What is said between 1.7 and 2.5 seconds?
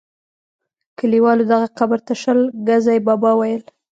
قبر ته شل